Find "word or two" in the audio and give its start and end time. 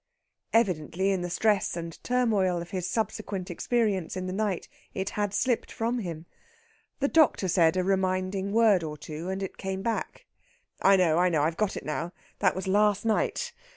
8.51-9.29